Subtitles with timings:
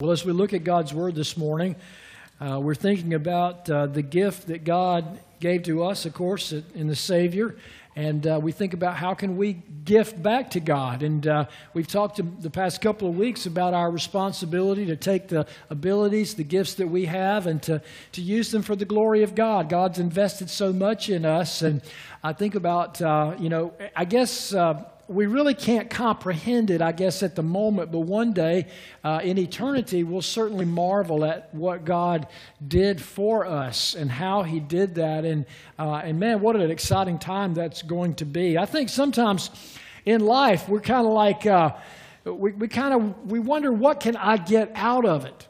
[0.00, 1.74] Well, as we look at God's Word this morning,
[2.40, 6.86] uh, we're thinking about uh, the gift that God gave to us, of course, in
[6.86, 7.56] the Savior.
[7.96, 11.02] And uh, we think about how can we gift back to God.
[11.02, 15.48] And uh, we've talked the past couple of weeks about our responsibility to take the
[15.68, 19.34] abilities, the gifts that we have, and to, to use them for the glory of
[19.34, 19.68] God.
[19.68, 21.60] God's invested so much in us.
[21.62, 21.82] And
[22.22, 26.92] I think about, uh, you know, I guess uh, we really can't comprehend it, I
[26.92, 28.66] guess, at the moment, but one day
[29.02, 32.26] uh, in eternity, we'll certainly marvel at what God
[32.66, 35.24] did for us and how He did that.
[35.24, 35.46] And,
[35.78, 38.58] uh, and man, what an exciting time that's going to be.
[38.58, 39.48] I think sometimes
[40.04, 41.72] in life, we're kind of like, uh,
[42.24, 45.48] we, we kind of, we wonder, what can I get out of it?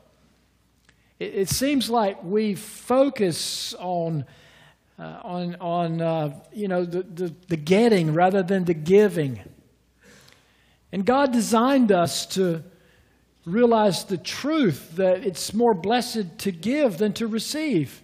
[1.19, 4.25] It, it seems like we focus on
[4.98, 9.41] uh, on, on uh, you know, the, the, the getting rather than the giving.
[10.91, 12.65] And God designed us to
[13.45, 18.02] realize the truth that it's more blessed to give than to receive.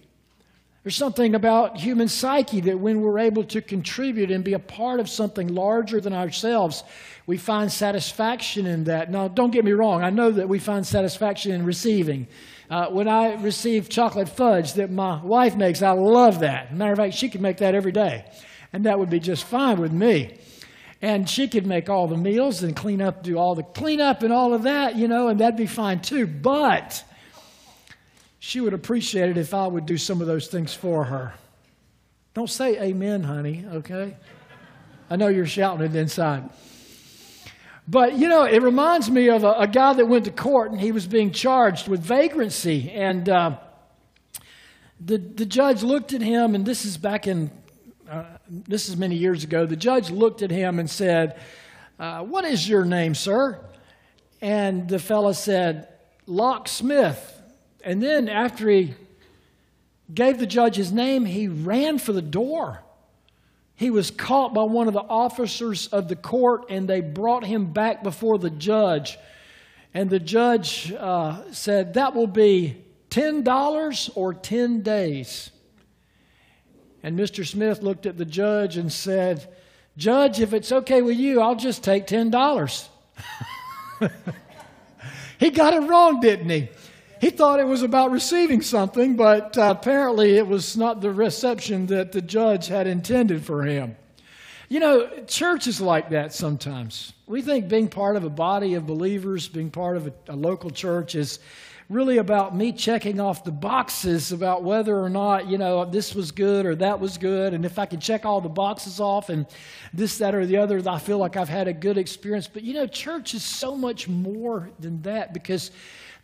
[0.83, 4.99] There's something about human psyche that when we're able to contribute and be a part
[4.99, 6.83] of something larger than ourselves,
[7.25, 9.09] we find satisfaction in that.
[9.09, 12.27] Now, don't get me wrong, I know that we find satisfaction in receiving.
[12.69, 16.73] Uh, when I receive chocolate fudge that my wife makes, I love that.
[16.73, 18.25] matter of fact, she could make that every day,
[18.73, 20.39] and that would be just fine with me.
[21.01, 24.33] And she could make all the meals and clean up, do all the cleanup and
[24.33, 26.25] all of that, you know, and that'd be fine too.
[26.25, 27.03] But
[28.39, 31.33] she would appreciate it if I would do some of those things for her.
[32.33, 34.15] Don't say amen, honey, okay?
[35.09, 36.49] I know you're shouting it inside.
[37.87, 40.81] But, you know, it reminds me of a, a guy that went to court and
[40.81, 42.91] he was being charged with vagrancy.
[42.91, 43.57] And uh,
[44.99, 47.51] the, the judge looked at him, and this is back in,
[48.09, 49.65] uh, this is many years ago.
[49.65, 51.39] The judge looked at him and said,
[51.99, 53.59] uh, What is your name, sir?
[54.41, 55.87] And the fellow said,
[56.25, 57.33] Lock Smith.
[57.83, 58.95] And then after he
[60.11, 62.81] gave the judge his name, he ran for the door.
[63.75, 67.73] He was caught by one of the officers of the court, and they brought him
[67.73, 69.17] back before the judge.
[69.93, 75.51] And the judge uh, said, That will be $10 or 10 days.
[77.03, 77.45] And Mr.
[77.45, 79.53] Smith looked at the judge and said,
[79.97, 82.87] Judge, if it's okay with you, I'll just take $10.
[85.39, 86.69] he got it wrong, didn't he?
[87.25, 91.87] He thought it was about receiving something, but uh, apparently it was not the reception
[91.87, 93.95] that the judge had intended for him.
[94.69, 97.13] You know, church is like that sometimes.
[97.25, 100.69] We think being part of a body of believers, being part of a, a local
[100.69, 101.39] church, is
[101.89, 106.29] really about me checking off the boxes about whether or not, you know, this was
[106.31, 107.55] good or that was good.
[107.55, 109.47] And if I can check all the boxes off and
[109.91, 112.47] this, that, or the other, I feel like I've had a good experience.
[112.47, 115.71] But, you know, church is so much more than that because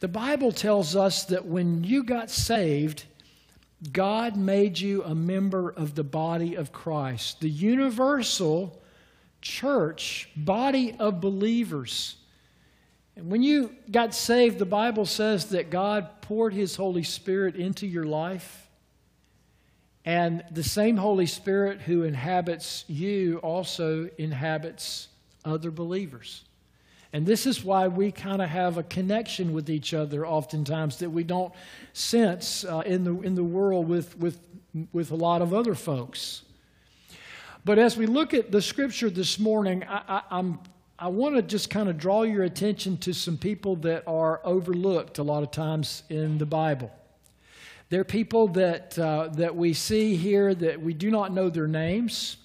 [0.02, 3.06] the Bible tells us that when you got saved,
[3.94, 8.82] God made you a member of the body of Christ, the universal
[9.42, 12.16] church, body of believers.
[13.16, 17.86] And when you got saved, the Bible says that God poured His Holy Spirit into
[17.86, 18.68] your life.
[20.04, 25.10] And the same Holy Spirit who inhabits you also inhabits
[25.46, 26.44] other believers.
[27.14, 31.10] And this is why we kind of have a connection with each other oftentimes that
[31.10, 31.54] we don't
[31.94, 34.40] sense uh, in, the, in the world with, with,
[34.94, 36.44] with a lot of other folks.
[37.66, 40.54] But as we look at the scripture this morning, I, I,
[40.98, 45.18] I want to just kind of draw your attention to some people that are overlooked
[45.18, 46.92] a lot of times in the Bible.
[47.90, 52.38] They're people that, uh, that we see here that we do not know their names.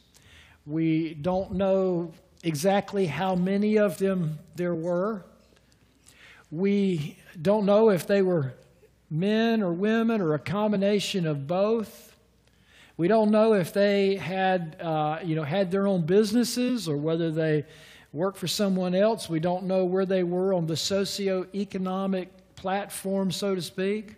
[0.66, 2.12] We don't know
[2.46, 5.24] exactly how many of them there were.
[6.52, 8.54] We don't know if they were
[9.10, 12.16] men or women or a combination of both.
[12.96, 17.32] We don't know if they had, uh, you know, had their own businesses or whether
[17.32, 17.64] they
[18.12, 19.28] worked for someone else.
[19.28, 24.14] We don't know where they were on the socioeconomic platform, so to speak.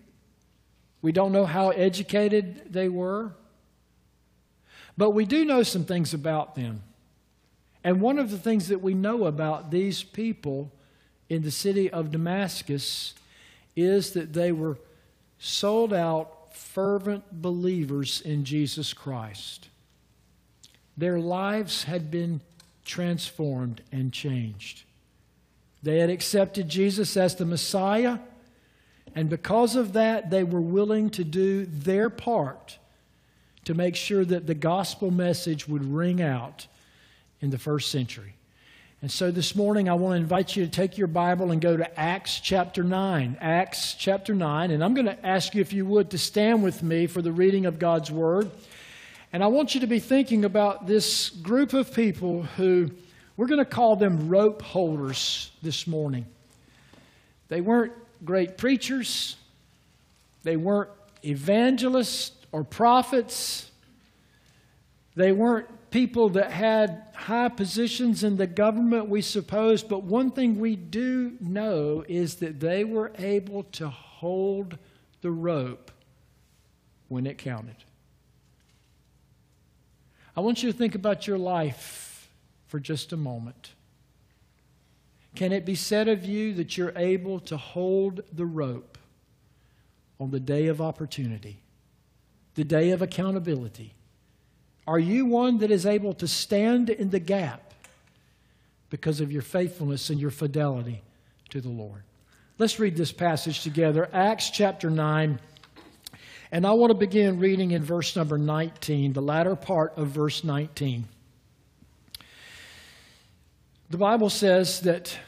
[1.01, 3.33] We don't know how educated they were.
[4.99, 6.83] But we do know some things about them.
[7.89, 10.71] And one of the things that we know about these people
[11.31, 13.15] in the city of Damascus
[13.75, 14.77] is that they were
[15.39, 19.71] sold out, fervent believers in Jesus Christ.
[20.99, 22.43] Their lives had been
[22.85, 24.83] transformed and changed.
[25.83, 28.19] They had accepted Jesus as the Messiah,
[29.15, 32.77] and because of that, they were willing to do their part
[33.65, 36.67] to make sure that the gospel message would ring out
[37.41, 38.35] in the first century.
[39.01, 41.77] And so this morning, I want to invite you to take your Bible and go
[41.77, 43.37] to Acts chapter 9.
[43.41, 44.73] Acts chapter 9.
[44.73, 47.31] And I'm going to ask you, if you would, to stand with me for the
[47.31, 48.51] reading of God's Word.
[49.33, 52.91] And I want you to be thinking about this group of people who
[53.37, 56.27] we're going to call them rope holders this morning.
[57.47, 57.93] They weren't
[58.25, 59.37] great preachers,
[60.43, 60.91] they weren't
[61.25, 63.71] evangelists or prophets,
[65.15, 70.59] they weren't people that had high positions in the government, we suppose, but one thing
[70.59, 74.79] we do know is that they were able to hold
[75.21, 75.91] the rope
[77.09, 77.77] when it counted.
[80.37, 82.29] I want you to think about your life
[82.67, 83.73] for just a moment.
[85.35, 88.99] Can it be said of you that you're able to hold the rope
[90.21, 91.63] on the day of opportunity,
[92.55, 93.95] the day of accountability?
[94.89, 97.75] Are you one that is able to stand in the gap
[98.89, 101.03] because of your faithfulness and your fidelity
[101.51, 102.05] to the Lord?
[102.57, 105.41] Let's read this passage together Acts chapter 9.
[106.51, 110.43] And I want to begin reading in verse number 19, the latter part of verse
[110.43, 111.05] 19.
[113.91, 115.19] The Bible says that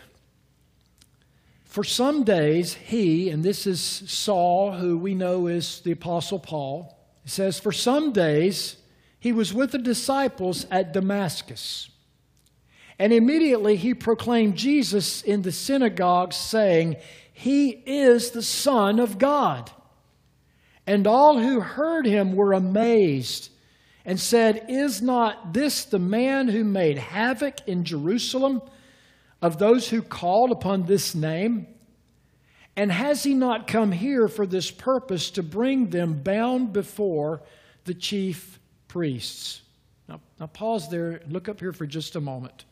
[1.66, 6.96] for some days he, and this is Saul, who we know is the Apostle Paul,
[7.26, 8.78] says, For some days
[9.20, 11.90] he was with the disciples at Damascus.
[12.98, 16.96] And immediately he proclaimed Jesus in the synagogue, saying,
[17.32, 19.70] He is the Son of God.
[20.86, 23.50] And all who heard him were amazed
[24.04, 28.62] and said, Is not this the man who made havoc in Jerusalem
[29.40, 31.66] of those who called upon this name?
[32.76, 37.42] And has he not come here for this purpose to bring them bound before
[37.84, 38.59] the chief
[38.90, 39.62] priests.
[40.08, 42.64] Now, now pause there, look up here for just a moment.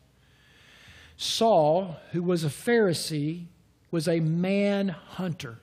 [1.15, 3.45] Saul, who was a Pharisee,
[3.89, 5.59] was a man hunter.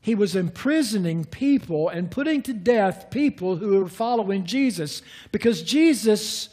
[0.00, 6.48] He was imprisoning people and putting to death people who were following Jesus because Jesus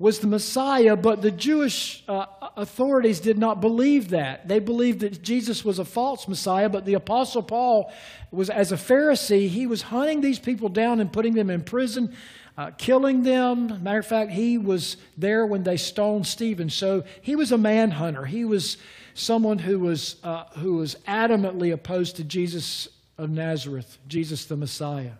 [0.00, 2.26] was the Messiah, but the Jewish uh,
[2.56, 4.48] authorities did not believe that.
[4.48, 7.92] They believed that Jesus was a false Messiah, but the Apostle Paul
[8.32, 12.16] was, as a Pharisee, he was hunting these people down and putting them in prison
[12.60, 13.82] uh, killing them.
[13.82, 16.68] Matter of fact, he was there when they stoned Stephen.
[16.68, 18.26] So he was a manhunter.
[18.26, 18.76] He was
[19.14, 25.12] someone who was, uh, who was adamantly opposed to Jesus of Nazareth, Jesus the Messiah.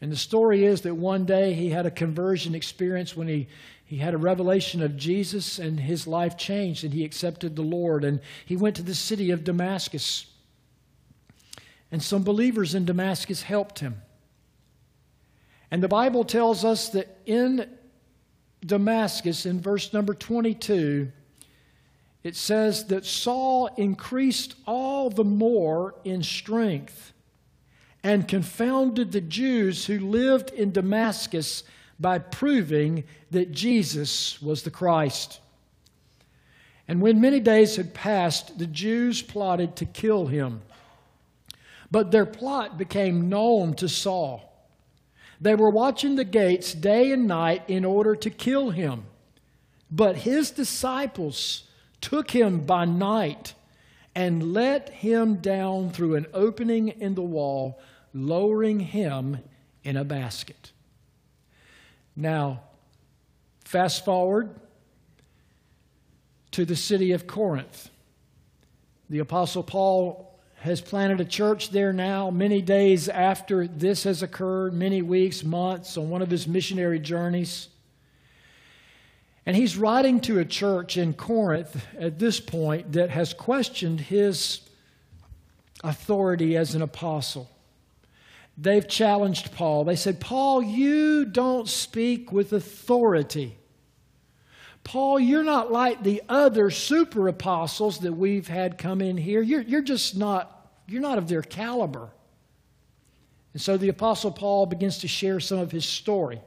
[0.00, 3.48] And the story is that one day he had a conversion experience when he,
[3.84, 8.04] he had a revelation of Jesus and his life changed and he accepted the Lord.
[8.04, 10.26] And he went to the city of Damascus.
[11.90, 14.02] And some believers in Damascus helped him.
[15.70, 17.68] And the Bible tells us that in
[18.64, 21.10] Damascus, in verse number 22,
[22.22, 27.12] it says that Saul increased all the more in strength
[28.02, 31.64] and confounded the Jews who lived in Damascus
[31.98, 35.40] by proving that Jesus was the Christ.
[36.86, 40.62] And when many days had passed, the Jews plotted to kill him.
[41.90, 44.44] But their plot became known to Saul.
[45.40, 49.04] They were watching the gates day and night in order to kill him.
[49.90, 51.64] But his disciples
[52.00, 53.54] took him by night
[54.18, 57.78] and let him down through an opening in the wall,
[58.12, 59.38] lowering him
[59.84, 60.72] in a basket.
[62.16, 62.62] Now,
[63.64, 64.50] fast forward
[66.50, 67.90] to the city of Corinth.
[69.08, 74.74] The Apostle Paul has planted a church there now, many days after this has occurred,
[74.74, 77.68] many weeks, months, on one of his missionary journeys.
[79.48, 84.60] And he's writing to a church in Corinth at this point that has questioned his
[85.82, 87.50] authority as an apostle.
[88.58, 89.84] They've challenged Paul.
[89.84, 93.56] They said, Paul, you don't speak with authority.
[94.84, 99.40] Paul, you're not like the other super apostles that we've had come in here.
[99.40, 102.10] You're, you're just not, you're not of their caliber.
[103.54, 106.42] And so the apostle Paul begins to share some of his story.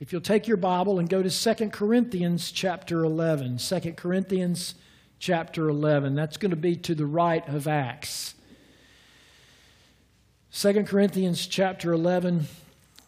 [0.00, 4.74] If you'll take your Bible and go to 2 Corinthians chapter 11, 2 Corinthians
[5.18, 8.34] chapter 11, that's going to be to the right of Acts.
[10.54, 12.46] 2 Corinthians chapter 11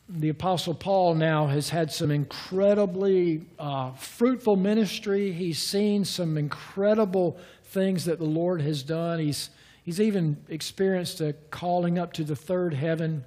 [0.09, 5.33] the Apostle Paul now has had some incredibly uh, fruitful ministry.
[5.33, 9.21] He's seen some incredible things that the Lord has done.
[9.21, 9.49] He's,
[9.83, 13.25] he's even experienced a calling up to the third heaven.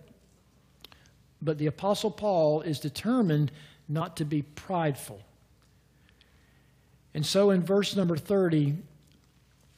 [1.46, 3.52] But the Apostle Paul is determined
[3.88, 5.22] not to be prideful.
[7.14, 8.76] And so in verse number 30,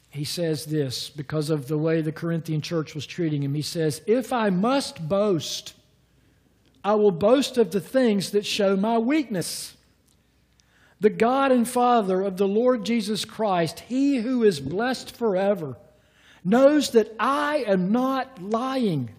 [0.10, 3.54] he says this because of the way the Corinthian church was treating him.
[3.54, 5.74] He says, If I must boast,
[6.84, 9.76] I will boast of the things that show my weakness.
[11.00, 15.76] The God and Father of the Lord Jesus Christ, He who is blessed forever,
[16.44, 19.10] knows that I am not lying.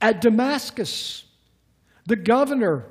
[0.00, 1.24] At Damascus,
[2.06, 2.86] the governor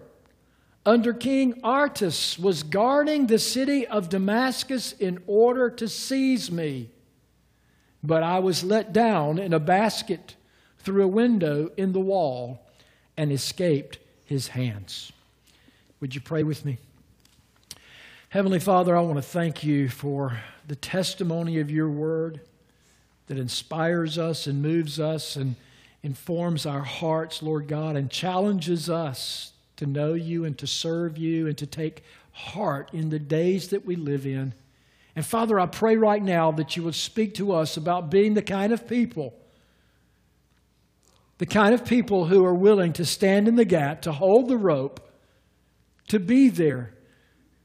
[0.85, 6.89] under King Aretas was guarding the city of Damascus in order to seize me.
[8.03, 10.35] But I was let down in a basket
[10.79, 12.65] through a window in the wall
[13.17, 15.11] and escaped his hands.
[15.99, 16.77] Would you pray with me?
[18.29, 22.39] Heavenly Father, I want to thank you for the testimony of your word
[23.27, 25.55] that inspires us and moves us and
[26.03, 31.47] informs our hearts, Lord God, and challenges us to know you and to serve you
[31.47, 34.53] and to take heart in the days that we live in.
[35.15, 38.41] And Father, I pray right now that you would speak to us about being the
[38.41, 39.33] kind of people,
[41.37, 44.57] the kind of people who are willing to stand in the gap, to hold the
[44.57, 45.09] rope,
[46.07, 46.93] to be there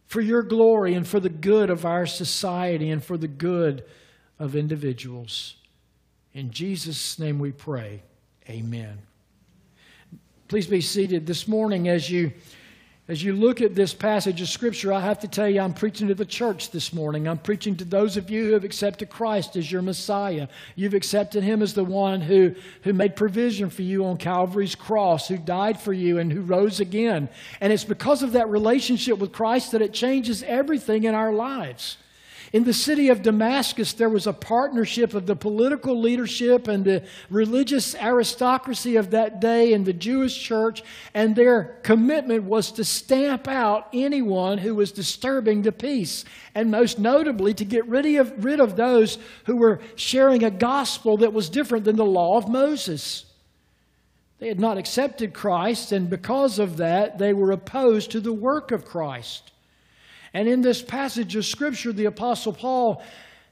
[0.07, 3.85] for your glory and for the good of our society and for the good
[4.39, 5.57] of individuals.
[6.33, 8.03] In Jesus' name we pray.
[8.49, 8.99] Amen.
[10.49, 11.27] Please be seated.
[11.27, 12.31] This morning, as you,
[13.09, 16.09] as you look at this passage of Scripture, I have to tell you, I'm preaching
[16.09, 17.27] to the church this morning.
[17.27, 20.49] I'm preaching to those of you who have accepted Christ as your Messiah.
[20.77, 25.27] You've accepted Him as the one who, who made provision for you on Calvary's cross,
[25.27, 27.31] who died for you, and who rose again.
[27.63, 31.97] And it's because of that relationship with Christ that it changes everything in our lives.
[32.55, 37.03] In the city of Damascus, there was a partnership of the political leadership and the
[37.29, 40.85] religious aristocracy of that day and the Jewish church,
[41.15, 46.97] and their commitment was to stamp out anyone who was disturbing the peace, and most
[46.97, 51.49] notably to get rid of, rid of those who were sharing a gospel that was
[51.49, 53.25] different than the law of Moses.
[54.39, 58.71] They had not accepted Christ, and because of that, they were opposed to the work
[58.71, 59.51] of Christ.
[60.35, 63.03] And in this passage of Scripture, the Apostle Paul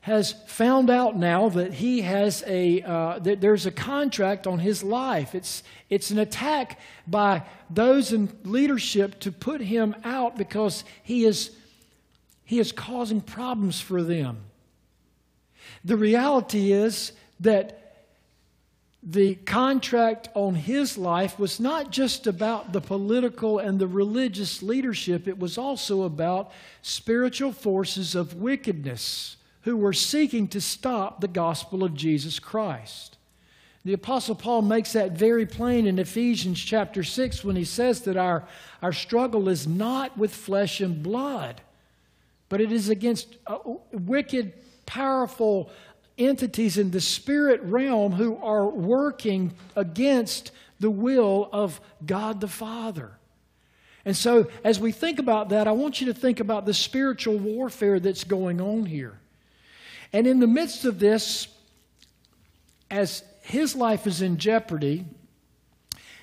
[0.02, 4.82] has found out now that he has a uh, that there's a contract on his
[4.82, 5.32] life.
[5.32, 11.52] It's it's an attack by those in leadership to put him out because he is
[12.44, 14.40] he is causing problems for them.
[15.84, 17.81] The reality is that
[19.02, 25.26] the contract on his life was not just about the political and the religious leadership,
[25.26, 31.82] it was also about spiritual forces of wickedness who were seeking to stop the gospel
[31.82, 33.16] of Jesus Christ.
[33.85, 38.16] The Apostle Paul makes that very plain in Ephesians chapter 6 when he says that
[38.16, 38.47] our,
[38.80, 41.61] our struggle is not with flesh and blood,
[42.49, 43.59] but it is against uh,
[43.90, 44.52] wicked,
[44.87, 45.71] powerful
[46.19, 50.50] entities in the spirit realm who are working against
[50.81, 53.19] the will of God the Father.
[54.04, 57.38] And so, as we think about that, I want you to think about the spiritual
[57.38, 59.19] warfare that's going on here.
[60.12, 61.47] And in the midst of this,
[62.90, 65.04] as his life is in jeopardy,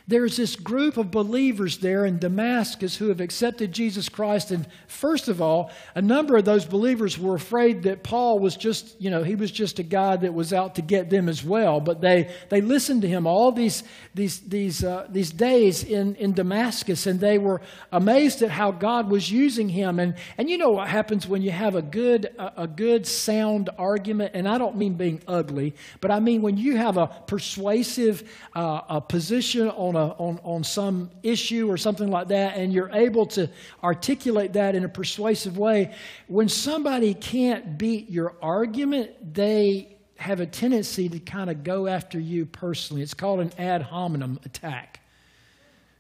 [0.10, 4.50] there's this group of believers there in Damascus who have accepted Jesus Christ.
[4.50, 9.00] And first of all, a number of those believers were afraid that Paul was just,
[9.00, 11.80] you know, he was just a guy that was out to get them as well.
[11.80, 13.84] But they, they listened to him all these,
[14.16, 17.62] these, these, uh, these days in, in Damascus, and they were
[17.92, 20.00] amazed at how God was using him.
[20.00, 23.70] And, and you know what happens when you have a good, a, a good, sound
[23.78, 24.32] argument?
[24.34, 28.82] And I don't mean being ugly, but I mean when you have a persuasive uh,
[28.90, 33.50] a position on on, on some issue or something like that, and you're able to
[33.84, 35.94] articulate that in a persuasive way,
[36.28, 42.20] when somebody can't beat your argument, they have a tendency to kind of go after
[42.20, 43.02] you personally.
[43.02, 45.00] It's called an ad hominem attack.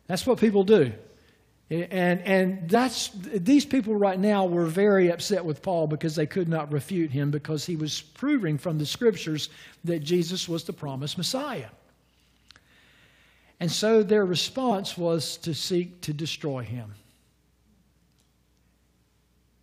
[0.07, 0.91] That's what people do.
[1.69, 6.49] And, and that's, these people right now were very upset with Paul because they could
[6.49, 9.49] not refute him because he was proving from the scriptures
[9.83, 11.67] that Jesus was the promised Messiah.
[13.59, 16.93] And so their response was to seek to destroy him.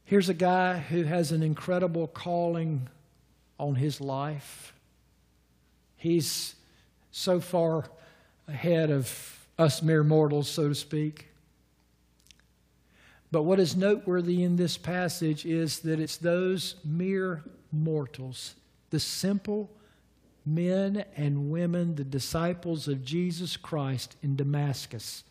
[0.04, 2.88] Here's a guy who has an incredible calling
[3.58, 4.72] on his life.
[5.96, 6.54] He's
[7.10, 7.84] so far
[8.46, 11.28] ahead of us mere mortals, so to speak.
[13.32, 18.54] But what is noteworthy in this passage is that it's those mere mortals,
[18.90, 19.70] the simple
[20.46, 25.24] men and women, the disciples of Jesus Christ in Damascus,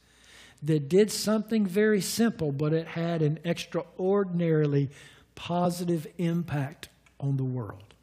[0.61, 4.89] that did something very simple, but it had an extraordinarily
[5.35, 7.93] positive impact on the world.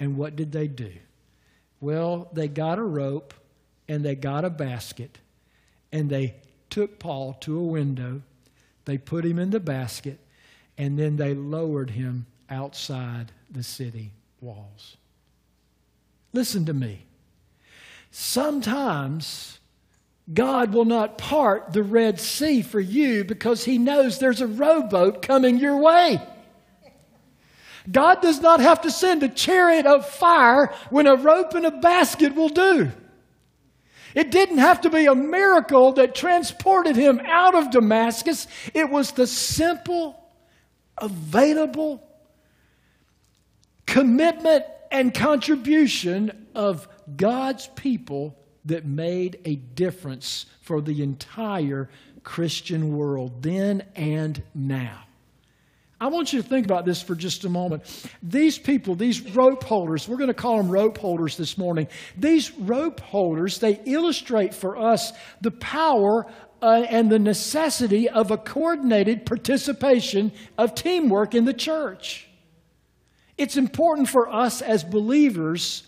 [0.00, 0.92] And what did they do?
[1.80, 3.34] Well, they got a rope
[3.88, 5.18] and they got a basket
[5.92, 6.34] and they
[6.70, 8.22] took Paul to a window.
[8.84, 10.18] They put him in the basket
[10.76, 14.96] and then they lowered him outside the city walls.
[16.34, 17.06] Listen to me.
[18.10, 19.60] Sometimes
[20.32, 25.22] God will not part the Red Sea for you because He knows there's a rowboat
[25.22, 26.20] coming your way.
[27.90, 31.70] God does not have to send a chariot of fire when a rope and a
[31.70, 32.90] basket will do.
[34.14, 38.46] It didn't have to be a miracle that transported him out of Damascus.
[38.72, 40.18] It was the simple,
[40.98, 42.02] available
[43.86, 44.64] commitment
[44.94, 46.86] and contribution of
[47.16, 51.90] God's people that made a difference for the entire
[52.22, 55.00] Christian world then and now.
[56.00, 57.82] I want you to think about this for just a moment.
[58.22, 61.88] These people, these rope holders, we're going to call them rope holders this morning.
[62.16, 66.24] These rope holders, they illustrate for us the power
[66.62, 72.28] uh, and the necessity of a coordinated participation of teamwork in the church.
[73.36, 75.84] It's important for us as believers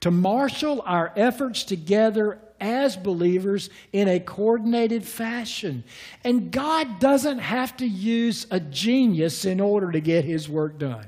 [0.00, 5.82] to marshal our efforts together as believers in a coordinated fashion.
[6.22, 11.06] And God doesn't have to use a genius in order to get his work done.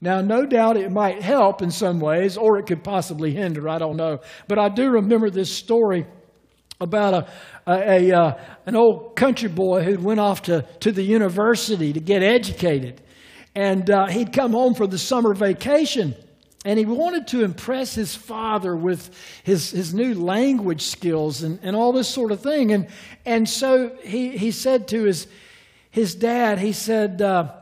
[0.00, 3.78] Now, no doubt it might help in some ways, or it could possibly hinder, I
[3.78, 4.20] don't know.
[4.46, 6.06] But I do remember this story
[6.78, 7.26] about a,
[7.66, 12.00] a, a uh, an old country boy who went off to, to the university to
[12.00, 13.00] get educated.
[13.56, 16.14] And uh, he'd come home for the summer vacation.
[16.66, 19.10] And he wanted to impress his father with
[19.44, 22.72] his, his new language skills and, and all this sort of thing.
[22.72, 22.88] And,
[23.24, 25.26] and so he, he said to his,
[25.90, 27.52] his dad, he said, uh,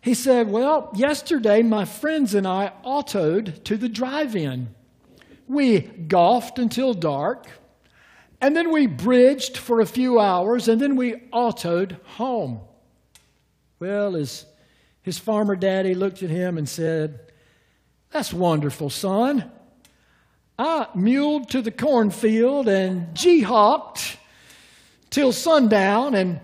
[0.00, 4.74] he said, Well, yesterday my friends and I autoed to the drive in.
[5.46, 7.46] We golfed until dark,
[8.40, 12.60] and then we bridged for a few hours, and then we autoed home.
[13.78, 14.46] Well, his
[15.04, 17.20] his farmer daddy looked at him and said,
[18.10, 19.52] That's wonderful, son.
[20.58, 24.16] I muled to the cornfield and jihawked
[25.10, 26.40] till sundown, and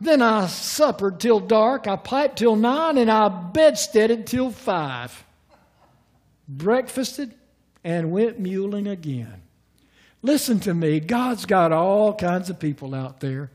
[0.00, 1.88] then I suppered till dark.
[1.88, 5.24] I piped till nine, and I bedsteaded till five.
[6.46, 7.34] Breakfasted
[7.82, 9.42] and went muling again.
[10.22, 13.50] Listen to me, God's got all kinds of people out there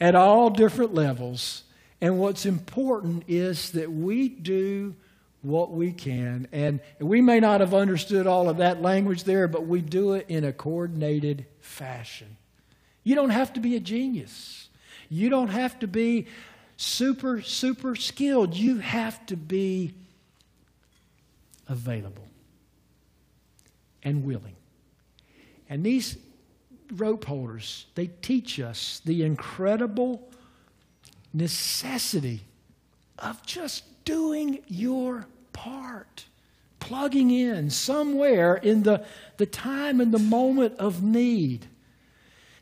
[0.00, 1.64] at all different levels
[2.00, 4.94] and what's important is that we do
[5.42, 6.48] what we can.
[6.52, 10.26] And we may not have understood all of that language there, but we do it
[10.28, 12.36] in a coordinated fashion.
[13.04, 14.68] You don't have to be a genius.
[15.08, 16.26] You don't have to be
[16.76, 18.54] super, super skilled.
[18.54, 19.94] You have to be
[21.68, 22.26] available
[24.02, 24.56] and willing.
[25.68, 26.16] And these
[26.94, 30.28] rope holders, they teach us the incredible
[31.32, 32.40] necessity
[33.18, 36.26] of just doing your part,
[36.80, 39.04] plugging in somewhere in the,
[39.36, 41.66] the time and the moment of need.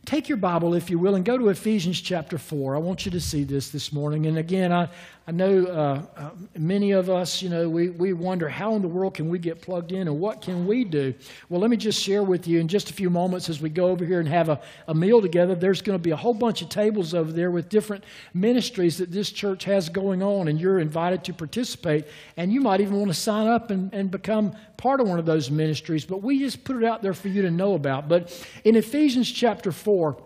[0.04, 2.76] Take your Bible, if you will, and go to Ephesians chapter 4.
[2.76, 4.26] I want you to see this this morning.
[4.26, 4.88] And again, I,
[5.26, 8.88] I know uh, uh, many of us, you know, we, we wonder how in the
[8.88, 11.14] world can we get plugged in and what can we do?
[11.48, 13.86] Well, let me just share with you in just a few moments as we go
[13.86, 15.54] over here and have a, a meal together.
[15.54, 19.10] There's going to be a whole bunch of tables over there with different ministries that
[19.10, 22.04] this church has going on, and you're invited to participate.
[22.36, 25.24] And you might even want to sign up and, and become part of one of
[25.24, 26.04] those ministries.
[26.04, 28.10] But we just put it out there for you to know about.
[28.10, 30.18] But in Ephesians chapter 4,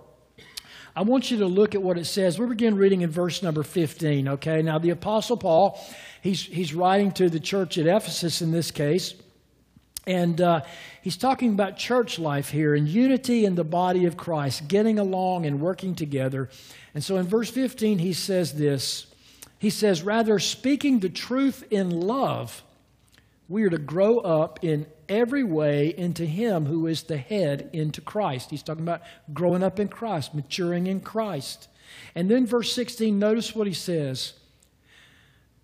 [0.99, 2.41] I want you to look at what it says.
[2.41, 4.63] We begin reading in verse number 15, okay?
[4.63, 5.81] Now, the Apostle Paul,
[6.23, 9.15] he's, he's writing to the church at Ephesus in this case,
[10.09, 10.63] and uh,
[11.01, 15.47] he's talking about church life here and unity in the body of Christ, getting along
[15.47, 16.51] and working together.
[16.95, 19.07] And so in verse 15, he says this
[19.61, 22.65] He says, Rather, speaking the truth in love,
[23.49, 28.01] we are to grow up in every way into Him who is the head, into
[28.01, 28.51] Christ.
[28.51, 31.69] He's talking about growing up in Christ, maturing in Christ.
[32.15, 34.35] And then, verse 16, notice what he says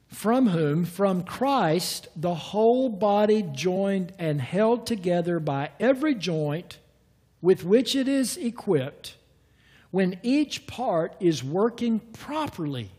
[0.08, 6.78] From whom, from Christ, the whole body joined and held together by every joint
[7.42, 9.16] with which it is equipped,
[9.90, 12.90] when each part is working properly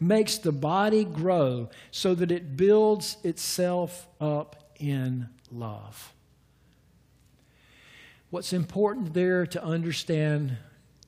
[0.00, 6.12] makes the body grow so that it builds itself up in love.
[8.30, 10.56] What's important there to understand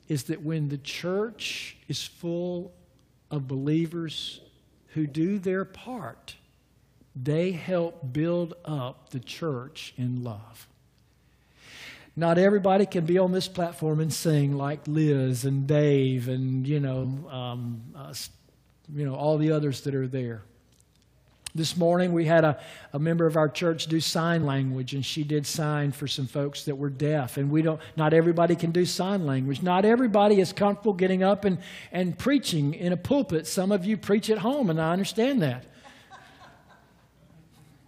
[0.09, 2.73] is that when the church is full
[3.31, 4.41] of believers
[4.89, 6.37] who do their part,
[7.15, 10.67] they help build up the church in love.
[12.17, 16.81] Not everybody can be on this platform and sing like Liz and Dave and, you
[16.81, 18.13] know, um, uh,
[18.93, 20.43] you know, all the others that are there.
[21.55, 22.61] This morning we had a,
[22.93, 26.65] a member of our church do sign language, and she did sign for some folks
[26.65, 27.39] that were deaf.
[27.39, 29.63] And we don't, not everybody can do sign language.
[29.63, 31.59] Not everybody is comfortable getting up and,
[31.91, 33.47] and preaching in a pulpit.
[33.47, 35.65] Some of you preach at home, and I understand that.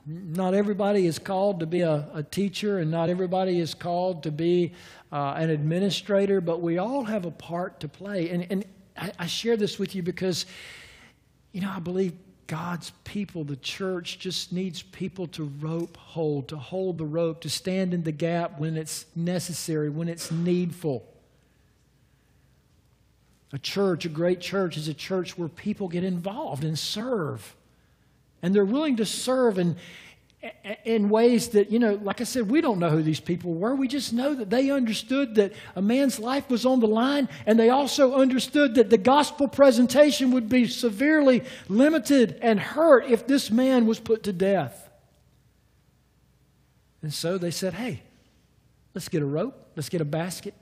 [0.07, 4.31] Not everybody is called to be a, a teacher, and not everybody is called to
[4.31, 4.73] be
[5.13, 8.31] uh, an administrator, but we all have a part to play.
[8.31, 8.65] And, and
[8.97, 10.47] I, I share this with you because,
[11.53, 12.15] you know, I believe
[12.51, 17.49] God's people, the church, just needs people to rope hold, to hold the rope, to
[17.49, 21.07] stand in the gap when it's necessary, when it's needful.
[23.53, 27.55] A church, a great church, is a church where people get involved and serve.
[28.43, 29.77] And they're willing to serve in,
[30.85, 33.75] in ways that, you know, like I said, we don't know who these people were.
[33.75, 37.59] We just know that they understood that a man's life was on the line, and
[37.59, 43.51] they also understood that the gospel presentation would be severely limited and hurt if this
[43.51, 44.89] man was put to death.
[47.03, 48.03] And so they said, hey,
[48.95, 50.55] let's get a rope, let's get a basket,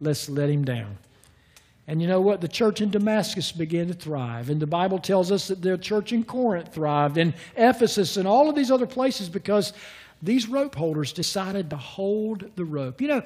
[0.00, 0.98] let's let him down.
[1.86, 2.40] And you know what?
[2.40, 4.48] The church in Damascus began to thrive.
[4.48, 8.48] And the Bible tells us that the church in Corinth thrived, and Ephesus, and all
[8.48, 9.72] of these other places because
[10.22, 13.02] these rope holders decided to hold the rope.
[13.02, 13.22] You know,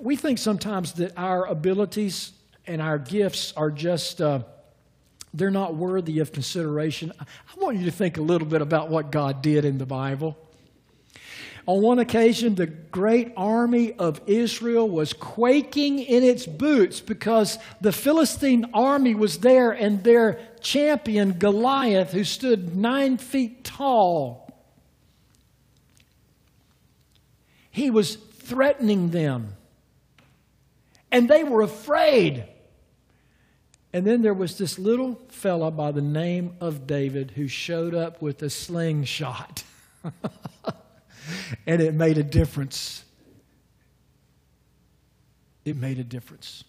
[0.00, 2.32] we think sometimes that our abilities
[2.66, 4.20] and our gifts are just.
[4.20, 4.40] Uh,
[5.32, 7.12] they're not worthy of consideration.
[7.20, 7.24] I
[7.60, 10.36] want you to think a little bit about what God did in the Bible.
[11.66, 17.92] On one occasion, the great army of Israel was quaking in its boots because the
[17.92, 24.50] Philistine army was there and their champion, Goliath, who stood nine feet tall,
[27.70, 29.54] he was threatening them.
[31.12, 32.44] And they were afraid.
[33.92, 38.22] And then there was this little fella by the name of David who showed up
[38.22, 39.64] with a slingshot.
[41.66, 43.04] and it made a difference.
[45.64, 46.64] It made a difference.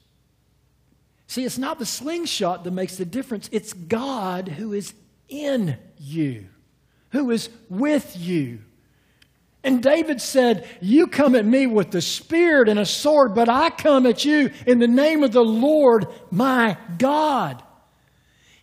[1.28, 4.94] See, it's not the slingshot that makes the difference, it's God who is
[5.30, 6.48] in you,
[7.12, 8.60] who is with you.
[9.64, 13.70] And David said, You come at me with the spear and a sword, but I
[13.70, 17.64] come at you in the name of the Lord my God.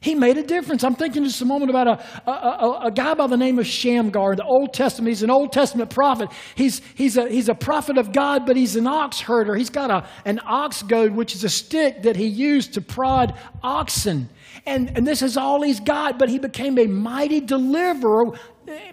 [0.00, 0.84] He made a difference.
[0.84, 3.66] I'm thinking just a moment about a, a, a, a, guy by the name of
[3.66, 5.08] Shamgar the Old Testament.
[5.08, 6.28] He's an Old Testament prophet.
[6.54, 9.56] He's, he's, a, he's a prophet of God, but he's an ox herder.
[9.56, 13.34] He's got a, an ox goad, which is a stick that he used to prod
[13.60, 14.28] oxen.
[14.66, 18.26] And, and this is all he's got, but he became a mighty deliverer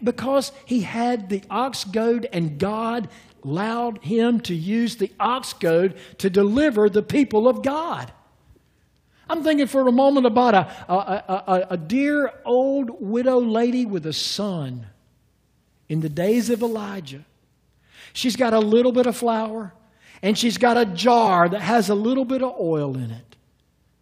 [0.04, 3.10] because he had the ox goad and God
[3.44, 8.12] allowed him to use the ox goad to deliver the people of God.
[9.30, 10.96] I'm thinking for a moment about a, a,
[11.48, 14.86] a, a, dear old widow lady with a son
[15.90, 17.26] in the days of Elijah.
[18.14, 19.74] She's got a little bit of flour
[20.22, 23.36] and she's got a jar that has a little bit of oil in it.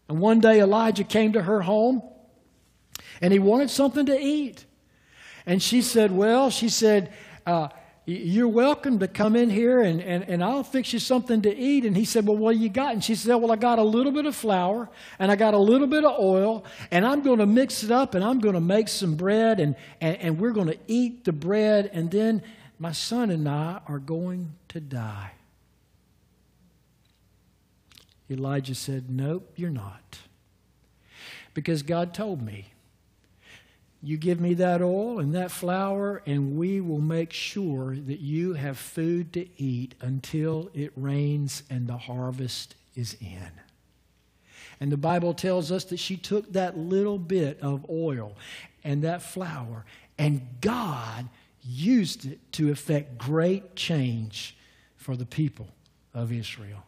[0.10, 2.04] And one day Elijah came to her home
[3.22, 4.66] and he wanted something to eat.
[5.46, 7.14] And she said, Well, she said,
[7.46, 7.70] uh,
[8.06, 11.86] you're welcome to come in here and, and, and I'll fix you something to eat.
[11.86, 12.94] And he said, Well, what do you got?
[12.94, 14.90] And she said, Well, I got a little bit of flour
[15.20, 18.14] and I got a little bit of oil and I'm going to mix it up
[18.14, 21.32] and I'm going to make some bread and, and, and we're going to eat the
[21.32, 22.44] bread and then
[22.78, 25.32] my son and I are going to die.
[28.30, 30.20] Elijah said, Nope, you're not.
[31.54, 32.73] Because God told me
[34.06, 38.54] you give me that oil and that flour, and we will make sure that you
[38.54, 43.50] have food to eat until it rains and the harvest is in.
[44.82, 48.36] And the Bible tells us that she took that little bit of oil
[48.84, 49.86] and that flour,
[50.18, 51.30] and God
[51.64, 54.58] used it to effect great change
[54.98, 55.70] for the people
[56.14, 56.84] of Israel.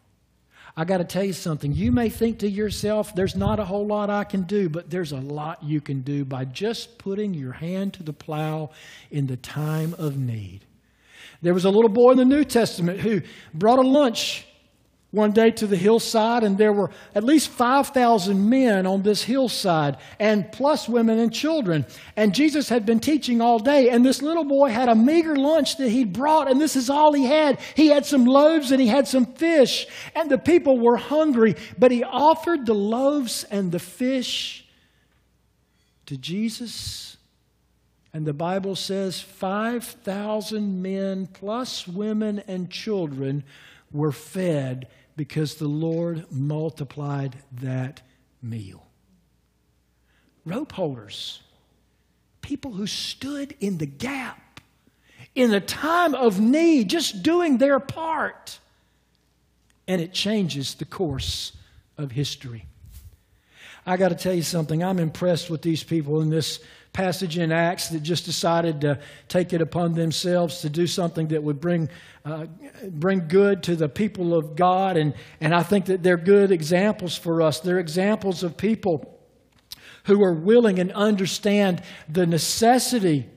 [0.78, 1.72] I got to tell you something.
[1.72, 5.12] You may think to yourself, there's not a whole lot I can do, but there's
[5.12, 8.70] a lot you can do by just putting your hand to the plow
[9.10, 10.66] in the time of need.
[11.40, 13.22] There was a little boy in the New Testament who
[13.54, 14.46] brought a lunch
[15.12, 19.96] one day to the hillside, and there were at least 5,000 men on this hillside,
[20.18, 21.86] and plus women and children.
[22.16, 25.76] And Jesus had been teaching all day, and this little boy had a meager lunch
[25.78, 27.58] that he'd brought, and this is all he had.
[27.74, 31.90] He had some loaves and he had some fish, and the people were hungry, but
[31.90, 34.66] he offered the loaves and the fish
[36.06, 37.16] to Jesus.
[38.12, 43.44] And the Bible says 5,000 men plus women and children
[43.92, 48.02] were fed because the Lord multiplied that
[48.42, 48.86] meal.
[50.44, 51.40] Rope holders,
[52.40, 54.60] people who stood in the gap
[55.36, 58.58] in the time of need, just doing their part.
[59.86, 61.52] And it changes the course
[61.96, 62.64] of history.
[63.84, 64.82] I got to tell you something.
[64.82, 66.58] I'm impressed with these people in this
[66.96, 71.42] passage in Acts that just decided to take it upon themselves to do something that
[71.42, 71.90] would bring,
[72.24, 72.46] uh,
[72.88, 74.96] bring good to the people of God.
[74.96, 77.60] And, and I think that they're good examples for us.
[77.60, 79.20] They're examples of people
[80.04, 83.28] who are willing and understand the necessity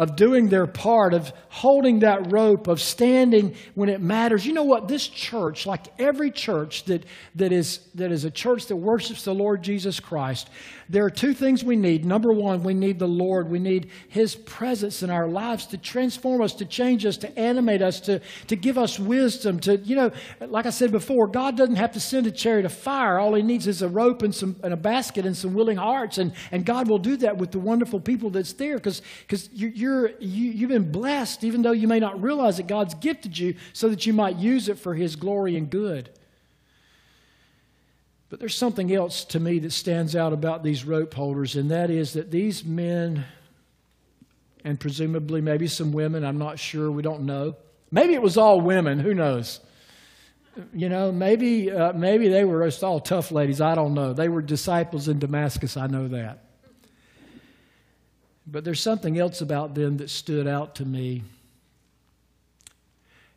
[0.00, 4.46] of doing their part, of holding that rope, of standing when it matters.
[4.46, 4.88] You know what?
[4.88, 9.34] This church, like every church that, that, is, that is a church that worships the
[9.34, 10.48] Lord Jesus Christ,
[10.88, 12.06] there are two things we need.
[12.06, 13.50] Number one, we need the Lord.
[13.50, 17.82] We need His presence in our lives to transform us, to change us, to animate
[17.82, 19.60] us, to, to give us wisdom.
[19.60, 20.10] To, you know,
[20.40, 23.20] like I said before, God doesn't have to send a chariot of fire.
[23.20, 26.16] All He needs is a rope and, some, and a basket and some willing hearts.
[26.16, 29.02] And, and God will do that with the wonderful people that's there because
[29.52, 33.36] you're, you're you, you've been blessed, even though you may not realize that God's gifted
[33.36, 36.10] you so that you might use it for His glory and good.
[38.28, 41.90] But there's something else to me that stands out about these rope holders, and that
[41.90, 43.24] is that these men,
[44.64, 47.56] and presumably maybe some women, I'm not sure, we don't know.
[47.90, 49.58] Maybe it was all women, who knows?
[50.72, 54.12] You know, maybe, uh, maybe they were just all tough ladies, I don't know.
[54.12, 56.49] They were disciples in Damascus, I know that.
[58.50, 61.22] But there's something else about them that stood out to me.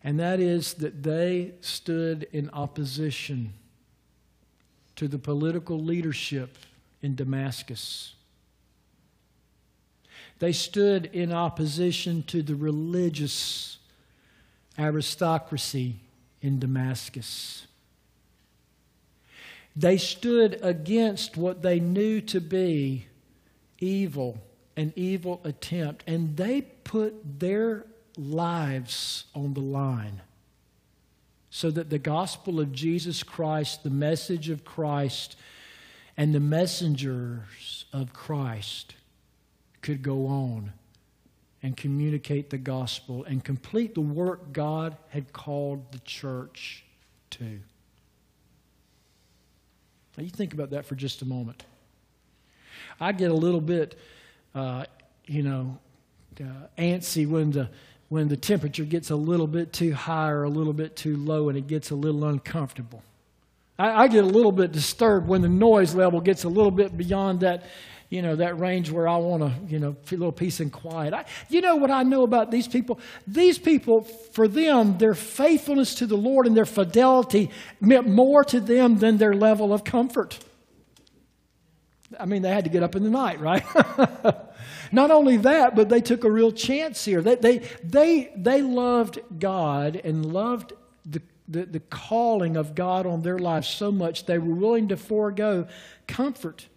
[0.04, 3.54] And that is that they stood in opposition
[4.96, 6.58] to the political leadership
[7.02, 8.16] in Damascus.
[10.40, 13.78] They stood in opposition to the religious
[14.80, 15.98] aristocracy
[16.42, 17.68] in Damascus.
[19.76, 23.06] They stood against what they knew to be
[23.80, 24.42] evil
[24.76, 27.86] an evil attempt, and they put their
[28.18, 30.22] lives on the line
[31.50, 35.36] so that the gospel of Jesus Christ, the message of Christ,
[36.18, 38.96] and the messengers of Christ
[39.82, 40.74] could go on
[41.62, 46.84] and communicate the gospel and complete the work God had called the church
[47.32, 47.60] to.
[50.18, 51.64] Now, you think about that for just a moment.
[53.00, 53.98] I get a little bit
[54.56, 54.86] uh,
[55.26, 55.78] you know,
[56.40, 57.70] uh, antsy when the
[58.10, 61.50] when the temperature gets a little bit too high or a little bit too low
[61.50, 63.02] and it gets a little uncomfortable.
[63.80, 66.96] I, I get a little bit disturbed when the noise level gets a little bit
[66.96, 67.64] beyond that,
[68.10, 70.72] you know, that range where I want to, you know, feel a little peace and
[70.72, 71.16] quiet.
[71.16, 73.00] I, you know what I know about these people?
[73.26, 77.50] These people, for them, their faithfulness to the Lord and their fidelity
[77.82, 80.38] meant more to them than their level of comfort.
[82.20, 83.64] I mean, they had to get up in the night, right?
[84.92, 87.22] Not only that, but they took a real chance here.
[87.22, 90.74] They, they, they, they loved God and loved
[91.06, 94.98] the, the, the calling of God on their lives so much they were willing to
[94.98, 95.68] forego
[96.08, 96.68] comfort.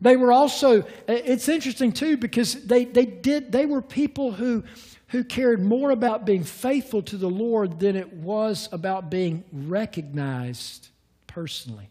[0.00, 4.64] They were also, it's interesting too, because they, they did, they were people who,
[5.08, 10.88] who cared more about being faithful to the Lord than it was about being recognized
[11.26, 11.90] personally.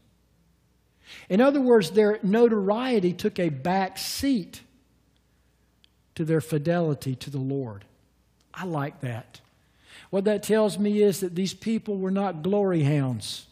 [1.29, 4.61] In other words, their notoriety took a back seat
[6.15, 7.85] to their fidelity to the Lord.
[8.53, 9.41] I like that.
[10.09, 13.45] What that tells me is that these people were not glory hounds.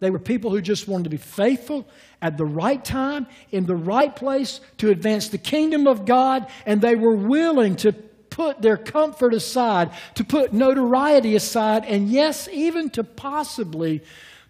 [0.00, 1.86] They were people who just wanted to be faithful
[2.22, 6.80] at the right time, in the right place to advance the kingdom of God, and
[6.80, 12.88] they were willing to put their comfort aside, to put notoriety aside, and yes, even
[12.90, 14.02] to possibly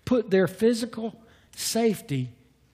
[0.04, 1.20] put their physical
[1.56, 2.30] safety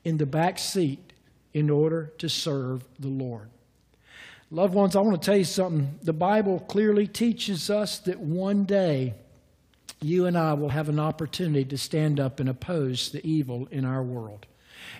[0.06, 1.12] in the back seat
[1.52, 3.50] in order to serve the Lord.
[4.52, 5.98] Loved ones, I want to tell you something.
[6.00, 9.14] The Bible clearly teaches us that one day
[10.00, 13.84] you and I will have an opportunity to stand up and oppose the evil in
[13.84, 14.46] our world.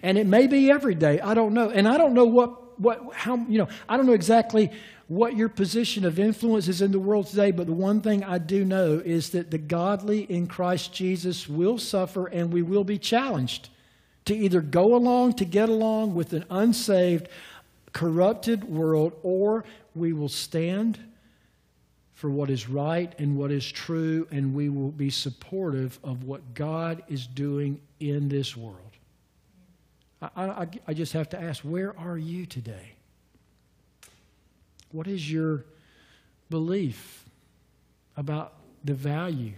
[0.02, 1.20] And it may be every day.
[1.20, 1.70] I don't know.
[1.70, 4.72] And I don't know what, what, how, you know, I don't know exactly
[5.06, 8.38] what your position of influence is in the world today, but the one thing I
[8.38, 12.98] do know is that the godly in Christ Jesus will suffer and we will be
[12.98, 13.68] challenged
[14.26, 17.28] to either go along to get along with an unsaved,
[17.92, 20.98] corrupted world, or we will stand
[22.14, 26.54] for what is right and what is true, and we will be supportive of what
[26.54, 28.80] God is doing in this world.
[30.20, 32.92] I, I, I just have to ask, where are you today?
[34.92, 35.64] What is your
[36.48, 37.24] belief
[38.16, 39.52] about the value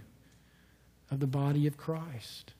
[1.09, 2.53] of the body of Christ?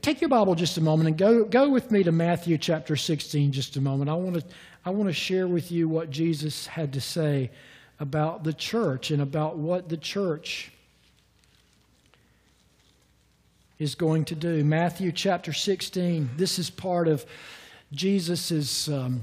[0.00, 3.52] Take your Bible just a moment and go, go with me to Matthew chapter 16
[3.52, 4.10] just a moment.
[4.10, 4.44] I want to
[4.84, 7.50] I want to share with you what Jesus had to say
[8.00, 10.72] about the church and about what the church
[13.78, 14.64] is going to do.
[14.64, 17.26] Matthew chapter 16, this is part of
[17.92, 19.22] Jesus's, um,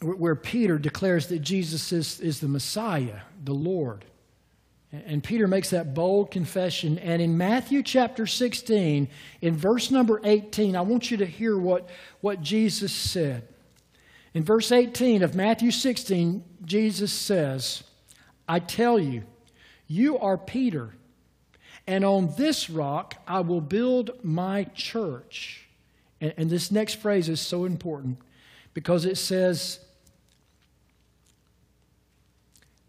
[0.00, 4.04] where Peter declares that Jesus is, is the Messiah, the Lord.
[4.92, 6.98] And Peter makes that bold confession.
[6.98, 9.08] And in Matthew chapter 16,
[9.40, 11.88] in verse number 18, I want you to hear what,
[12.20, 13.48] what Jesus said.
[14.34, 17.84] In verse 18 of Matthew 16, Jesus says,
[18.46, 19.24] I tell you,
[19.86, 20.94] you are Peter
[21.86, 25.68] and on this rock I will build my church.
[26.20, 28.18] And, and this next phrase is so important
[28.74, 29.80] because it says,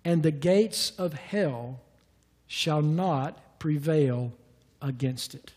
[0.06, 1.80] And the gates of hell
[2.54, 4.32] shall not prevail
[4.80, 5.54] against it.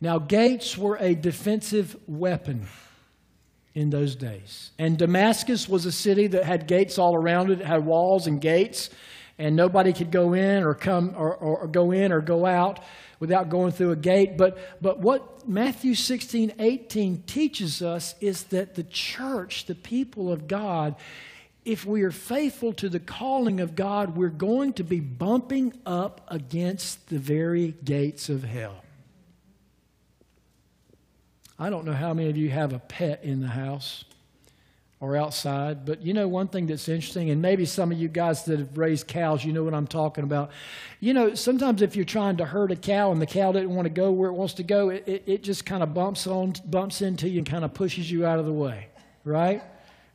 [0.00, 2.68] Now, gates were a defensive weapon
[3.74, 4.70] in those days.
[4.78, 8.40] And Damascus was a city that had gates all around it, it had walls and
[8.40, 8.90] gates
[9.40, 12.78] and nobody could go in or come or, or, go in or go out
[13.20, 14.36] without going through a gate.
[14.36, 20.46] But, but what Matthew 16, 18 teaches us is that the church, the people of
[20.46, 20.94] God,
[21.64, 26.22] if we are faithful to the calling of God, we're going to be bumping up
[26.28, 28.82] against the very gates of hell.
[31.58, 34.04] I don't know how many of you have a pet in the house
[35.00, 35.84] or outside.
[35.84, 38.78] But you know, one thing that's interesting, and maybe some of you guys that have
[38.78, 40.50] raised cows, you know what I'm talking about.
[41.00, 43.86] You know, sometimes if you're trying to herd a cow and the cow doesn't want
[43.86, 46.54] to go where it wants to go, it, it, it just kind of bumps on,
[46.64, 48.88] bumps into you and kind of pushes you out of the way,
[49.24, 49.62] right?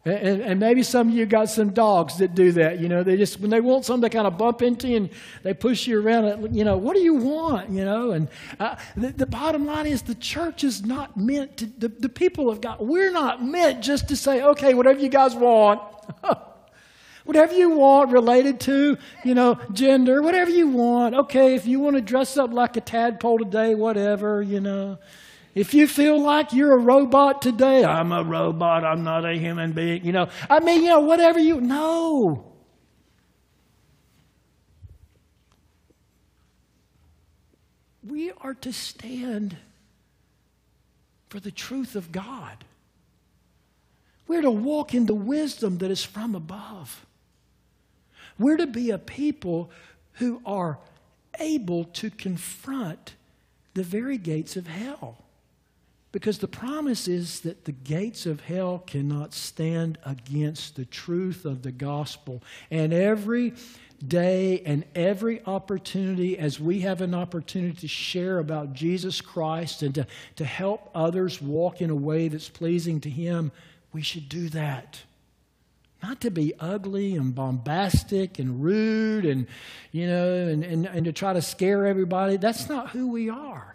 [0.05, 2.79] And, and, maybe some of you got some dogs that do that.
[2.79, 5.09] You know, they just, when they want something, they kind of bump into you and
[5.41, 6.25] they push you around.
[6.25, 7.71] And, You know, what do you want?
[7.71, 8.27] You know, and
[8.59, 12.51] uh, the, the, bottom line is the church is not meant to, the, the people
[12.51, 15.81] of God, we're not meant just to say, okay, whatever you guys want.
[17.23, 21.15] whatever you want related to, you know, gender, whatever you want.
[21.15, 24.99] Okay, if you want to dress up like a tadpole today, whatever, you know.
[25.55, 29.71] If you feel like you're a robot today, I'm a robot, I'm not a human
[29.71, 30.27] being, you know.
[30.49, 32.51] I mean, you know, whatever you know.
[38.05, 39.55] We are to stand
[41.29, 42.65] for the truth of God.
[44.27, 47.05] We're to walk in the wisdom that is from above.
[48.37, 49.71] We're to be a people
[50.13, 50.79] who are
[51.39, 53.15] able to confront
[53.73, 55.24] the very gates of hell.
[56.15, 61.61] Because the promise is that the gates of hell cannot stand against the truth of
[61.61, 62.41] the gospel.
[62.71, 63.51] And every
[64.07, 69.93] day and every opportunity, as we have an opportunity to share about Jesus Christ and
[69.95, 73.51] to, to help others walk in a way that's pleasing to Him,
[73.91, 75.01] we should do that.
[76.01, 79.47] Not to be ugly and bombastic and rude and,
[79.91, 82.37] you know, and, and, and to try to scare everybody.
[82.37, 83.74] That's not who we are.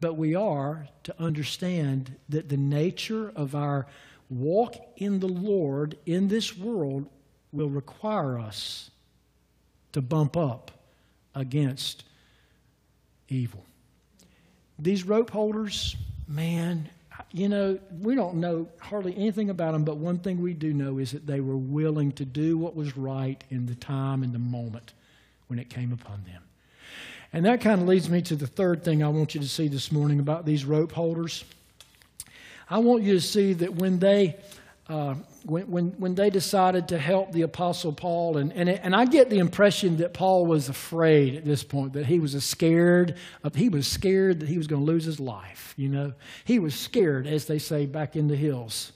[0.00, 3.86] But we are to understand that the nature of our
[4.30, 7.06] walk in the Lord in this world
[7.52, 8.90] will require us
[9.92, 10.70] to bump up
[11.34, 12.04] against
[13.28, 13.64] evil.
[14.78, 16.88] These rope holders, man,
[17.32, 20.98] you know, we don't know hardly anything about them, but one thing we do know
[20.98, 24.38] is that they were willing to do what was right in the time and the
[24.38, 24.94] moment
[25.48, 26.42] when it came upon them.
[27.32, 29.68] And that kind of leads me to the third thing I want you to see
[29.68, 31.44] this morning about these rope holders.
[32.68, 34.36] I want you to see that when they
[34.88, 35.14] uh,
[35.44, 39.04] when, when, when they decided to help the Apostle Paul, and, and, it, and I
[39.04, 43.14] get the impression that Paul was afraid at this point, that he was scared,
[43.44, 46.12] of, he was scared that he was going to lose his life, you know.
[46.44, 48.90] He was scared, as they say back in the hills.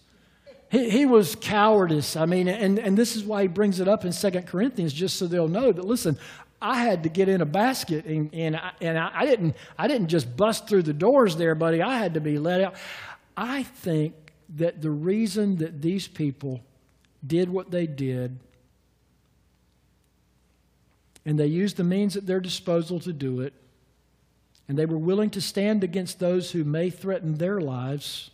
[0.69, 2.17] He, he was cowardice.
[2.17, 5.17] I mean, and, and this is why he brings it up in Second Corinthians, just
[5.17, 6.19] so they'll know that, listen,
[6.65, 10.09] I had to get in a basket, and, and, I, and I, didn't, I didn't
[10.09, 11.83] just bust through the doors there, buddy.
[11.83, 12.75] I had to be let out.
[13.37, 14.15] I think
[14.57, 16.63] that the reason that these people
[17.27, 18.39] did what they did,
[21.27, 23.53] and they used the means at their disposal to do it,
[24.67, 28.31] and they were willing to stand against those who may threaten their lives.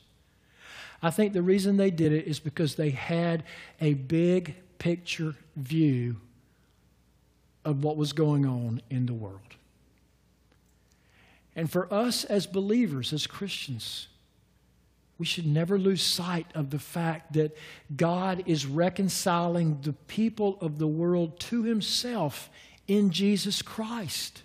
[1.02, 3.42] I think the reason they did it is because they had
[3.80, 6.18] a big picture view
[7.64, 9.40] of what was going on in the world.
[11.54, 14.08] And for us as believers, as Christians,
[15.18, 17.54] we should never lose sight of the fact that
[17.94, 22.48] God is reconciling the people of the world to himself
[22.88, 24.42] in Jesus Christ.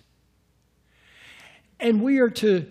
[1.80, 2.66] And we are to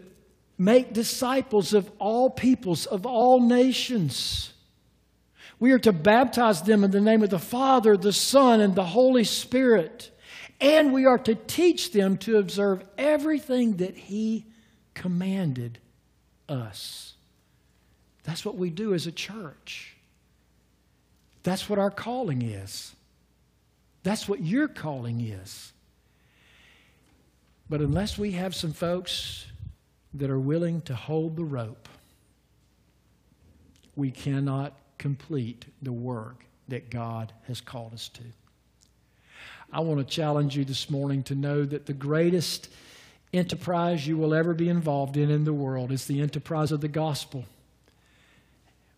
[0.57, 4.53] make disciples of all peoples, of all nations.
[5.59, 8.85] We are to baptize them in the name of the Father, the Son, and the
[8.85, 10.11] Holy Spirit.
[10.59, 14.45] And we are to teach them to observe everything that He
[14.93, 15.79] commanded
[16.47, 17.13] us.
[18.23, 19.95] That's what we do as a church.
[21.43, 22.95] That's what our calling is.
[24.03, 25.73] That's what your calling is.
[27.69, 29.45] But unless we have some folks
[30.13, 31.89] that are willing to hold the rope,
[33.95, 38.23] we cannot complete the work that God has called us to.
[39.75, 42.69] I want to challenge you this morning to know that the greatest
[43.33, 46.87] enterprise you will ever be involved in in the world is the enterprise of the
[46.87, 47.43] gospel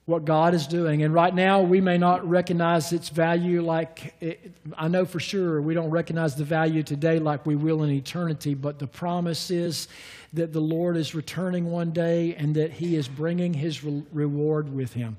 [0.05, 1.03] what God is doing.
[1.03, 5.61] And right now, we may not recognize its value like, it, I know for sure
[5.61, 9.89] we don't recognize the value today like we will in eternity, but the promise is
[10.31, 14.73] that the Lord is returning one day and that He is bringing His re- reward
[14.73, 15.17] with Him.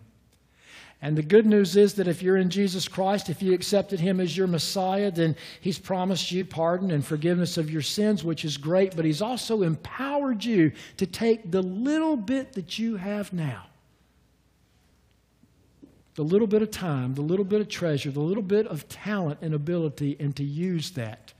[1.00, 4.18] And the good news is that if you're in Jesus Christ, if you accepted Him
[4.18, 8.56] as your Messiah, then He's promised you pardon and forgiveness of your sins, which is
[8.56, 13.66] great, but He's also empowered you to take the little bit that you have now
[16.18, 19.38] the little bit of time, the little bit of treasure, the little bit of talent
[19.40, 21.32] and ability, and to use that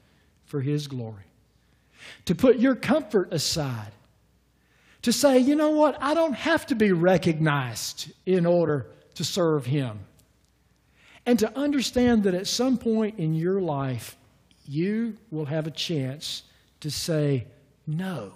[0.47, 1.25] for His glory.
[2.27, 3.91] To put your comfort aside.
[5.03, 8.87] To say, you know what, I don't have to be recognized in order
[9.19, 9.99] to serve Him.
[11.27, 14.17] And to understand that at some point in your life,
[14.65, 16.45] you will have a chance
[16.81, 17.47] to say,
[17.87, 18.33] No,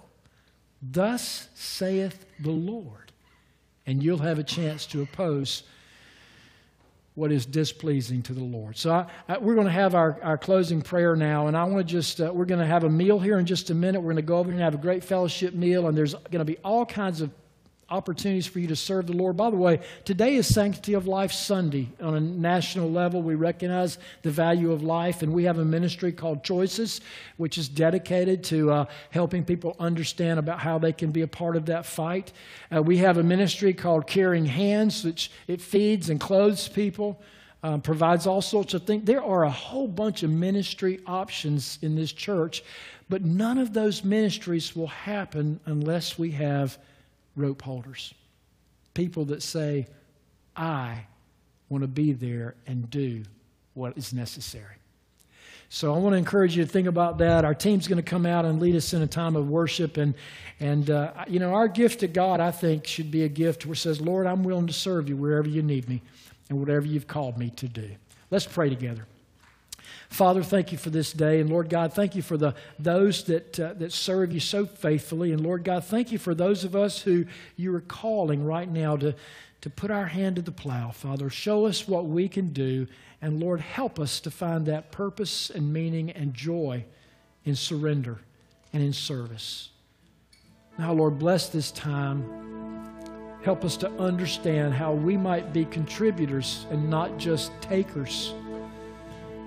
[0.81, 3.13] thus saith the Lord.
[3.85, 5.63] And you'll have a chance to oppose
[7.15, 8.77] what is displeasing to the Lord.
[8.77, 11.87] So I, I, we're going to have our, our closing prayer now, and I want
[11.87, 14.01] to just, uh, we're going to have a meal here in just a minute.
[14.01, 16.45] We're going to go over and have a great fellowship meal, and there's going to
[16.45, 17.29] be all kinds of
[17.93, 19.37] opportunities for you to serve the Lord.
[19.37, 21.89] By the way, today is Sanctity of Life Sunday.
[22.01, 26.11] On a national level, we recognize the value of life, and we have a ministry
[26.11, 27.01] called Choices,
[27.37, 31.55] which is dedicated to uh, helping people understand about how they can be a part
[31.55, 32.31] of that fight.
[32.75, 37.21] Uh, we have a ministry called Caring Hands, which it feeds and clothes people.
[37.65, 39.05] Um, provides all sorts of things.
[39.05, 42.61] There are a whole bunch of ministry options in this church,
[43.07, 46.77] but none of those ministries will happen unless we have
[47.35, 48.13] rope holders.
[48.93, 49.87] People that say,
[50.55, 51.05] I
[51.69, 53.23] want to be there and do
[53.73, 54.75] what is necessary.
[55.69, 57.45] So I want to encourage you to think about that.
[57.45, 59.97] Our team's going to come out and lead us in a time of worship.
[59.97, 60.13] And,
[60.59, 63.73] and uh, you know, our gift to God, I think, should be a gift where
[63.73, 66.03] it says, Lord, I'm willing to serve you wherever you need me
[66.49, 67.89] and whatever you've called me to do.
[68.29, 69.07] Let's pray together.
[70.09, 71.39] Father, thank you for this day.
[71.39, 75.31] And Lord God, thank you for the, those that, uh, that serve you so faithfully.
[75.31, 77.25] And Lord God, thank you for those of us who
[77.55, 79.15] you are calling right now to,
[79.61, 80.91] to put our hand to the plow.
[80.91, 82.87] Father, show us what we can do.
[83.21, 86.85] And Lord, help us to find that purpose and meaning and joy
[87.45, 88.19] in surrender
[88.73, 89.69] and in service.
[90.77, 92.23] Now, Lord, bless this time.
[93.43, 98.33] Help us to understand how we might be contributors and not just takers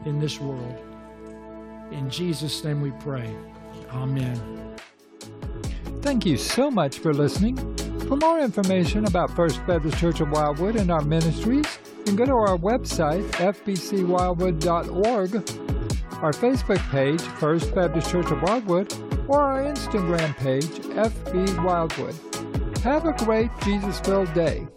[0.07, 0.79] in this world.
[1.91, 3.31] In Jesus' name we pray.
[3.91, 4.75] Amen.
[6.03, 7.57] Thank you so much for listening.
[8.07, 11.67] For more information about First Baptist Church of Wildwood and our ministries,
[11.99, 15.35] you can go to our website, fbcwildwood.org,
[16.23, 18.95] our Facebook page, First Baptist Church of Wildwood,
[19.27, 22.15] or our Instagram page, FB Wildwood.
[22.85, 24.69] Have a great Jesus filled day.